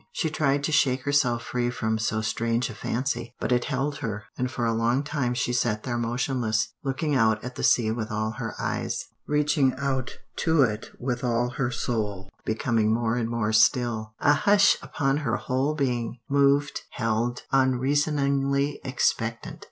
She 0.13 0.31
tried 0.31 0.63
to 0.63 0.71
shake 0.71 1.03
herself 1.03 1.43
free 1.43 1.69
from 1.69 1.99
so 1.99 2.21
strange 2.21 2.71
a 2.71 2.73
fancy, 2.73 3.35
but 3.39 3.51
it 3.51 3.65
held 3.65 3.97
her, 3.99 4.23
and 4.35 4.49
for 4.49 4.65
a 4.65 4.73
long 4.73 5.03
time 5.03 5.35
she 5.35 5.53
sat 5.53 5.83
there 5.83 5.95
motionless, 5.99 6.69
looking 6.83 7.13
out 7.13 7.43
at 7.43 7.53
the 7.53 7.61
sea 7.61 7.91
with 7.91 8.09
all 8.11 8.31
her 8.39 8.55
eyes, 8.59 9.05
reaching 9.27 9.75
out 9.75 10.17
to 10.37 10.63
it 10.63 10.87
with 10.99 11.23
all 11.23 11.49
her 11.51 11.69
soul, 11.69 12.31
becoming 12.45 12.91
more 12.91 13.15
and 13.15 13.29
more 13.29 13.53
still, 13.53 14.15
a 14.19 14.33
hush 14.33 14.75
upon 14.81 15.17
her 15.17 15.35
whole 15.37 15.75
being, 15.75 16.17
moved, 16.27 16.81
held, 16.89 17.43
unreasoningly 17.53 18.79
expectant. 18.83 19.59